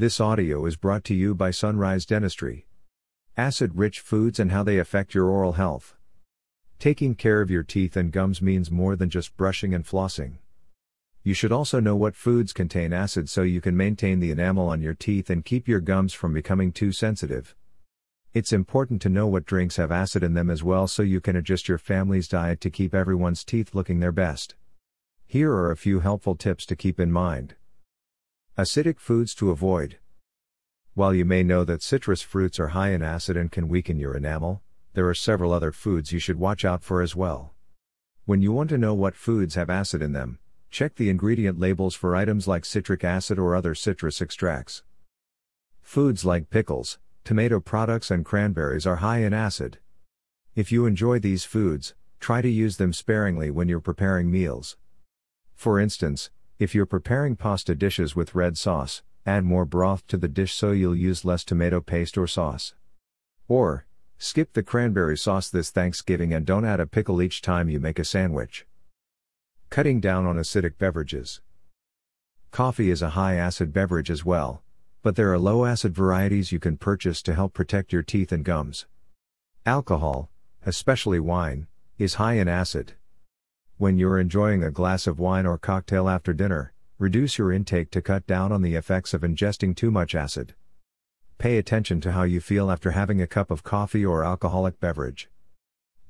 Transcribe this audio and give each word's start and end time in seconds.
This 0.00 0.18
audio 0.18 0.64
is 0.64 0.76
brought 0.76 1.04
to 1.04 1.14
you 1.14 1.34
by 1.34 1.50
Sunrise 1.50 2.06
Dentistry. 2.06 2.64
Acid 3.36 3.72
rich 3.74 4.00
foods 4.00 4.40
and 4.40 4.50
how 4.50 4.62
they 4.62 4.78
affect 4.78 5.12
your 5.12 5.26
oral 5.26 5.52
health. 5.52 5.94
Taking 6.78 7.14
care 7.14 7.42
of 7.42 7.50
your 7.50 7.62
teeth 7.62 7.98
and 7.98 8.10
gums 8.10 8.40
means 8.40 8.70
more 8.70 8.96
than 8.96 9.10
just 9.10 9.36
brushing 9.36 9.74
and 9.74 9.84
flossing. 9.84 10.38
You 11.22 11.34
should 11.34 11.52
also 11.52 11.80
know 11.80 11.96
what 11.96 12.16
foods 12.16 12.54
contain 12.54 12.94
acid 12.94 13.28
so 13.28 13.42
you 13.42 13.60
can 13.60 13.76
maintain 13.76 14.20
the 14.20 14.30
enamel 14.30 14.70
on 14.70 14.80
your 14.80 14.94
teeth 14.94 15.28
and 15.28 15.44
keep 15.44 15.68
your 15.68 15.80
gums 15.80 16.14
from 16.14 16.32
becoming 16.32 16.72
too 16.72 16.92
sensitive. 16.92 17.54
It's 18.32 18.54
important 18.54 19.02
to 19.02 19.10
know 19.10 19.26
what 19.26 19.44
drinks 19.44 19.76
have 19.76 19.92
acid 19.92 20.22
in 20.22 20.32
them 20.32 20.48
as 20.48 20.64
well 20.64 20.86
so 20.86 21.02
you 21.02 21.20
can 21.20 21.36
adjust 21.36 21.68
your 21.68 21.76
family's 21.76 22.26
diet 22.26 22.62
to 22.62 22.70
keep 22.70 22.94
everyone's 22.94 23.44
teeth 23.44 23.74
looking 23.74 24.00
their 24.00 24.12
best. 24.12 24.54
Here 25.26 25.52
are 25.52 25.70
a 25.70 25.76
few 25.76 26.00
helpful 26.00 26.36
tips 26.36 26.64
to 26.64 26.74
keep 26.74 26.98
in 26.98 27.12
mind. 27.12 27.56
Acidic 28.60 28.98
foods 28.98 29.34
to 29.34 29.50
avoid. 29.50 29.96
While 30.92 31.14
you 31.14 31.24
may 31.24 31.42
know 31.42 31.64
that 31.64 31.82
citrus 31.82 32.20
fruits 32.20 32.60
are 32.60 32.68
high 32.68 32.90
in 32.90 33.00
acid 33.02 33.34
and 33.34 33.50
can 33.50 33.68
weaken 33.68 33.98
your 33.98 34.14
enamel, 34.14 34.60
there 34.92 35.08
are 35.08 35.14
several 35.14 35.54
other 35.54 35.72
foods 35.72 36.12
you 36.12 36.18
should 36.18 36.38
watch 36.38 36.62
out 36.62 36.84
for 36.84 37.00
as 37.00 37.16
well. 37.16 37.54
When 38.26 38.42
you 38.42 38.52
want 38.52 38.68
to 38.68 38.76
know 38.76 38.92
what 38.92 39.16
foods 39.16 39.54
have 39.54 39.70
acid 39.70 40.02
in 40.02 40.12
them, 40.12 40.40
check 40.70 40.96
the 40.96 41.08
ingredient 41.08 41.58
labels 41.58 41.94
for 41.94 42.14
items 42.14 42.46
like 42.46 42.66
citric 42.66 43.02
acid 43.02 43.38
or 43.38 43.56
other 43.56 43.74
citrus 43.74 44.20
extracts. 44.20 44.82
Foods 45.80 46.26
like 46.26 46.50
pickles, 46.50 46.98
tomato 47.24 47.60
products 47.60 48.10
and 48.10 48.26
cranberries 48.26 48.86
are 48.86 48.96
high 48.96 49.20
in 49.20 49.32
acid. 49.32 49.78
If 50.54 50.70
you 50.70 50.84
enjoy 50.84 51.18
these 51.18 51.44
foods, 51.44 51.94
try 52.18 52.42
to 52.42 52.50
use 52.50 52.76
them 52.76 52.92
sparingly 52.92 53.50
when 53.50 53.70
you're 53.70 53.80
preparing 53.80 54.30
meals. 54.30 54.76
For 55.54 55.80
instance, 55.80 56.28
if 56.60 56.74
you're 56.74 56.84
preparing 56.84 57.36
pasta 57.36 57.74
dishes 57.74 58.14
with 58.14 58.34
red 58.34 58.58
sauce, 58.58 59.02
add 59.24 59.42
more 59.42 59.64
broth 59.64 60.06
to 60.06 60.18
the 60.18 60.28
dish 60.28 60.52
so 60.52 60.72
you'll 60.72 60.94
use 60.94 61.24
less 61.24 61.42
tomato 61.42 61.80
paste 61.80 62.18
or 62.18 62.26
sauce. 62.26 62.74
Or, 63.48 63.86
skip 64.18 64.52
the 64.52 64.62
cranberry 64.62 65.16
sauce 65.16 65.48
this 65.48 65.70
Thanksgiving 65.70 66.34
and 66.34 66.44
don't 66.44 66.66
add 66.66 66.78
a 66.78 66.86
pickle 66.86 67.22
each 67.22 67.40
time 67.40 67.70
you 67.70 67.80
make 67.80 67.98
a 67.98 68.04
sandwich. 68.04 68.66
Cutting 69.70 70.00
down 70.00 70.26
on 70.26 70.36
acidic 70.36 70.76
beverages. 70.76 71.40
Coffee 72.50 72.90
is 72.90 73.00
a 73.00 73.10
high 73.10 73.36
acid 73.36 73.72
beverage 73.72 74.10
as 74.10 74.26
well, 74.26 74.62
but 75.02 75.16
there 75.16 75.32
are 75.32 75.38
low 75.38 75.64
acid 75.64 75.94
varieties 75.94 76.52
you 76.52 76.58
can 76.58 76.76
purchase 76.76 77.22
to 77.22 77.34
help 77.34 77.54
protect 77.54 77.90
your 77.90 78.02
teeth 78.02 78.32
and 78.32 78.44
gums. 78.44 78.84
Alcohol, 79.64 80.28
especially 80.66 81.20
wine, 81.20 81.68
is 81.96 82.16
high 82.16 82.34
in 82.34 82.48
acid. 82.48 82.92
When 83.80 83.96
you're 83.96 84.18
enjoying 84.18 84.62
a 84.62 84.70
glass 84.70 85.06
of 85.06 85.18
wine 85.18 85.46
or 85.46 85.56
cocktail 85.56 86.06
after 86.06 86.34
dinner, 86.34 86.74
reduce 86.98 87.38
your 87.38 87.50
intake 87.50 87.90
to 87.92 88.02
cut 88.02 88.26
down 88.26 88.52
on 88.52 88.60
the 88.60 88.74
effects 88.74 89.14
of 89.14 89.22
ingesting 89.22 89.74
too 89.74 89.90
much 89.90 90.14
acid. 90.14 90.54
Pay 91.38 91.56
attention 91.56 91.98
to 92.02 92.12
how 92.12 92.24
you 92.24 92.42
feel 92.42 92.70
after 92.70 92.90
having 92.90 93.22
a 93.22 93.26
cup 93.26 93.50
of 93.50 93.62
coffee 93.62 94.04
or 94.04 94.22
alcoholic 94.22 94.78
beverage. 94.80 95.30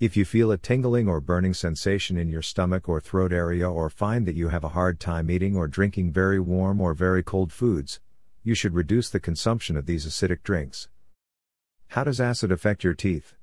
If 0.00 0.16
you 0.16 0.24
feel 0.24 0.50
a 0.50 0.58
tingling 0.58 1.06
or 1.06 1.20
burning 1.20 1.54
sensation 1.54 2.18
in 2.18 2.28
your 2.28 2.42
stomach 2.42 2.88
or 2.88 3.00
throat 3.00 3.32
area 3.32 3.70
or 3.70 3.88
find 3.88 4.26
that 4.26 4.34
you 4.34 4.48
have 4.48 4.64
a 4.64 4.70
hard 4.70 4.98
time 4.98 5.30
eating 5.30 5.54
or 5.56 5.68
drinking 5.68 6.10
very 6.10 6.40
warm 6.40 6.80
or 6.80 6.92
very 6.92 7.22
cold 7.22 7.52
foods, 7.52 8.00
you 8.42 8.56
should 8.56 8.74
reduce 8.74 9.08
the 9.08 9.20
consumption 9.20 9.76
of 9.76 9.86
these 9.86 10.04
acidic 10.04 10.42
drinks. 10.42 10.88
How 11.90 12.02
does 12.02 12.20
acid 12.20 12.50
affect 12.50 12.82
your 12.82 12.94
teeth? 12.94 13.36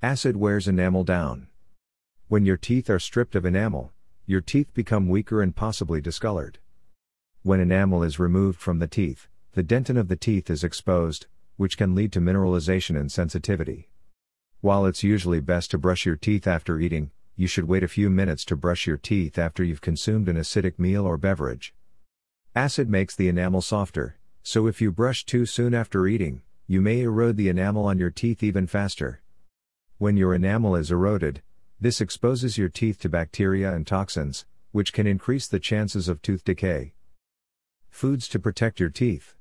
Acid 0.00 0.36
wears 0.36 0.68
enamel 0.68 1.02
down. 1.02 1.48
When 2.34 2.44
your 2.44 2.56
teeth 2.56 2.90
are 2.90 2.98
stripped 2.98 3.36
of 3.36 3.46
enamel, 3.46 3.92
your 4.26 4.40
teeth 4.40 4.74
become 4.74 5.08
weaker 5.08 5.40
and 5.40 5.54
possibly 5.54 6.00
discolored. 6.00 6.58
When 7.44 7.60
enamel 7.60 8.02
is 8.02 8.18
removed 8.18 8.58
from 8.58 8.80
the 8.80 8.88
teeth, 8.88 9.28
the 9.52 9.62
dentin 9.62 9.96
of 9.96 10.08
the 10.08 10.16
teeth 10.16 10.50
is 10.50 10.64
exposed, 10.64 11.28
which 11.58 11.78
can 11.78 11.94
lead 11.94 12.10
to 12.10 12.20
mineralization 12.20 12.98
and 12.98 13.12
sensitivity. 13.12 13.88
While 14.62 14.84
it's 14.84 15.04
usually 15.04 15.38
best 15.38 15.70
to 15.70 15.78
brush 15.78 16.04
your 16.04 16.16
teeth 16.16 16.48
after 16.48 16.80
eating, 16.80 17.12
you 17.36 17.46
should 17.46 17.68
wait 17.68 17.84
a 17.84 17.94
few 17.96 18.10
minutes 18.10 18.44
to 18.46 18.56
brush 18.56 18.84
your 18.84 18.96
teeth 18.96 19.38
after 19.38 19.62
you've 19.62 19.80
consumed 19.80 20.28
an 20.28 20.34
acidic 20.34 20.76
meal 20.76 21.06
or 21.06 21.16
beverage. 21.16 21.72
Acid 22.56 22.90
makes 22.90 23.14
the 23.14 23.28
enamel 23.28 23.62
softer, 23.62 24.18
so 24.42 24.66
if 24.66 24.80
you 24.80 24.90
brush 24.90 25.24
too 25.24 25.46
soon 25.46 25.72
after 25.72 26.08
eating, 26.08 26.42
you 26.66 26.80
may 26.80 27.02
erode 27.02 27.36
the 27.36 27.48
enamel 27.48 27.86
on 27.86 28.00
your 28.00 28.10
teeth 28.10 28.42
even 28.42 28.66
faster. 28.66 29.22
When 29.98 30.16
your 30.16 30.34
enamel 30.34 30.74
is 30.74 30.90
eroded, 30.90 31.40
this 31.84 32.00
exposes 32.00 32.56
your 32.56 32.70
teeth 32.70 32.98
to 33.00 33.10
bacteria 33.10 33.74
and 33.74 33.86
toxins, 33.86 34.46
which 34.72 34.94
can 34.94 35.06
increase 35.06 35.46
the 35.46 35.60
chances 35.60 36.08
of 36.08 36.22
tooth 36.22 36.42
decay. 36.42 36.94
Foods 37.90 38.26
to 38.28 38.38
protect 38.38 38.80
your 38.80 38.88
teeth. 38.88 39.34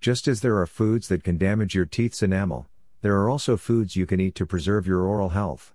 Just 0.00 0.26
as 0.26 0.40
there 0.40 0.56
are 0.56 0.66
foods 0.66 1.08
that 1.08 1.22
can 1.22 1.36
damage 1.36 1.74
your 1.74 1.84
teeth's 1.84 2.22
enamel, 2.22 2.66
there 3.02 3.16
are 3.20 3.28
also 3.28 3.58
foods 3.58 3.94
you 3.94 4.06
can 4.06 4.20
eat 4.20 4.34
to 4.36 4.46
preserve 4.46 4.86
your 4.86 5.02
oral 5.02 5.28
health. 5.28 5.74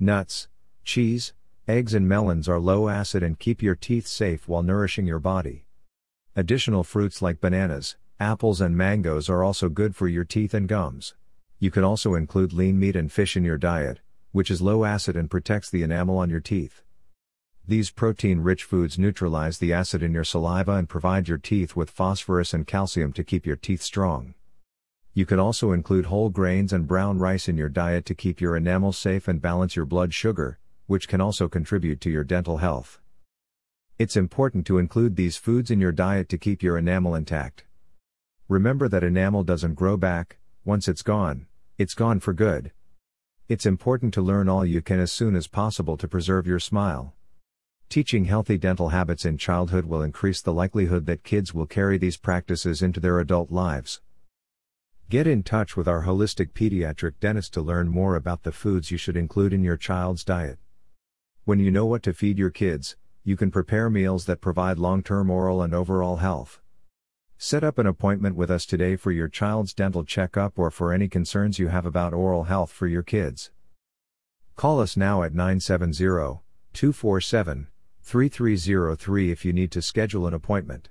Nuts, 0.00 0.48
cheese, 0.84 1.34
Eggs 1.68 1.92
and 1.92 2.08
melons 2.08 2.48
are 2.48 2.58
low 2.58 2.88
acid 2.88 3.22
and 3.22 3.38
keep 3.38 3.62
your 3.62 3.74
teeth 3.74 4.06
safe 4.06 4.48
while 4.48 4.62
nourishing 4.62 5.06
your 5.06 5.18
body. 5.18 5.66
Additional 6.34 6.82
fruits 6.82 7.20
like 7.20 7.42
bananas, 7.42 7.98
apples, 8.18 8.62
and 8.62 8.74
mangoes 8.74 9.28
are 9.28 9.44
also 9.44 9.68
good 9.68 9.94
for 9.94 10.08
your 10.08 10.24
teeth 10.24 10.54
and 10.54 10.66
gums. 10.66 11.14
You 11.58 11.70
can 11.70 11.84
also 11.84 12.14
include 12.14 12.54
lean 12.54 12.80
meat 12.80 12.96
and 12.96 13.12
fish 13.12 13.36
in 13.36 13.44
your 13.44 13.58
diet, 13.58 14.00
which 14.32 14.50
is 14.50 14.60
low 14.60 14.84
acid 14.84 15.16
and 15.16 15.30
protects 15.30 15.70
the 15.70 15.82
enamel 15.82 16.18
on 16.18 16.30
your 16.30 16.40
teeth. 16.40 16.82
These 17.66 17.90
protein 17.90 18.40
rich 18.40 18.64
foods 18.64 18.98
neutralize 18.98 19.58
the 19.58 19.72
acid 19.72 20.02
in 20.02 20.12
your 20.12 20.24
saliva 20.24 20.72
and 20.72 20.88
provide 20.88 21.28
your 21.28 21.36
teeth 21.36 21.76
with 21.76 21.90
phosphorus 21.90 22.54
and 22.54 22.66
calcium 22.66 23.12
to 23.12 23.22
keep 23.22 23.44
your 23.44 23.56
teeth 23.56 23.82
strong. 23.82 24.34
You 25.12 25.26
can 25.26 25.38
also 25.38 25.72
include 25.72 26.06
whole 26.06 26.30
grains 26.30 26.72
and 26.72 26.86
brown 26.86 27.18
rice 27.18 27.48
in 27.48 27.58
your 27.58 27.68
diet 27.68 28.06
to 28.06 28.14
keep 28.14 28.40
your 28.40 28.56
enamel 28.56 28.92
safe 28.92 29.28
and 29.28 29.42
balance 29.42 29.76
your 29.76 29.84
blood 29.84 30.14
sugar, 30.14 30.58
which 30.86 31.08
can 31.08 31.20
also 31.20 31.48
contribute 31.48 32.00
to 32.02 32.10
your 32.10 32.24
dental 32.24 32.58
health. 32.58 33.00
It's 33.98 34.16
important 34.16 34.64
to 34.68 34.78
include 34.78 35.16
these 35.16 35.36
foods 35.36 35.70
in 35.70 35.80
your 35.80 35.92
diet 35.92 36.28
to 36.28 36.38
keep 36.38 36.62
your 36.62 36.78
enamel 36.78 37.14
intact. 37.14 37.64
Remember 38.48 38.88
that 38.88 39.02
enamel 39.02 39.42
doesn't 39.42 39.74
grow 39.74 39.96
back, 39.96 40.38
once 40.64 40.86
it's 40.88 41.02
gone, 41.02 41.48
it's 41.76 41.94
gone 41.94 42.20
for 42.20 42.32
good. 42.32 42.70
It's 43.48 43.64
important 43.64 44.12
to 44.12 44.20
learn 44.20 44.46
all 44.46 44.62
you 44.62 44.82
can 44.82 45.00
as 45.00 45.10
soon 45.10 45.34
as 45.34 45.46
possible 45.46 45.96
to 45.96 46.06
preserve 46.06 46.46
your 46.46 46.58
smile. 46.58 47.14
Teaching 47.88 48.26
healthy 48.26 48.58
dental 48.58 48.90
habits 48.90 49.24
in 49.24 49.38
childhood 49.38 49.86
will 49.86 50.02
increase 50.02 50.42
the 50.42 50.52
likelihood 50.52 51.06
that 51.06 51.24
kids 51.24 51.54
will 51.54 51.64
carry 51.64 51.96
these 51.96 52.18
practices 52.18 52.82
into 52.82 53.00
their 53.00 53.18
adult 53.18 53.50
lives. 53.50 54.02
Get 55.08 55.26
in 55.26 55.42
touch 55.42 55.78
with 55.78 55.88
our 55.88 56.02
holistic 56.02 56.52
pediatric 56.52 57.14
dentist 57.20 57.54
to 57.54 57.62
learn 57.62 57.88
more 57.88 58.16
about 58.16 58.42
the 58.42 58.52
foods 58.52 58.90
you 58.90 58.98
should 58.98 59.16
include 59.16 59.54
in 59.54 59.64
your 59.64 59.78
child's 59.78 60.24
diet. 60.24 60.58
When 61.46 61.58
you 61.58 61.70
know 61.70 61.86
what 61.86 62.02
to 62.02 62.12
feed 62.12 62.36
your 62.36 62.50
kids, 62.50 62.96
you 63.24 63.34
can 63.34 63.50
prepare 63.50 63.88
meals 63.88 64.26
that 64.26 64.42
provide 64.42 64.78
long 64.78 65.02
term 65.02 65.30
oral 65.30 65.62
and 65.62 65.72
overall 65.72 66.16
health. 66.16 66.60
Set 67.40 67.62
up 67.62 67.78
an 67.78 67.86
appointment 67.86 68.34
with 68.34 68.50
us 68.50 68.66
today 68.66 68.96
for 68.96 69.12
your 69.12 69.28
child's 69.28 69.72
dental 69.72 70.02
checkup 70.02 70.58
or 70.58 70.72
for 70.72 70.92
any 70.92 71.06
concerns 71.06 71.56
you 71.56 71.68
have 71.68 71.86
about 71.86 72.12
oral 72.12 72.44
health 72.44 72.72
for 72.72 72.88
your 72.88 73.04
kids. 73.04 73.52
Call 74.56 74.80
us 74.80 74.96
now 74.96 75.22
at 75.22 75.32
970 75.32 76.04
247 76.72 77.68
3303 78.02 79.30
if 79.30 79.44
you 79.44 79.52
need 79.52 79.70
to 79.70 79.80
schedule 79.80 80.26
an 80.26 80.34
appointment. 80.34 80.88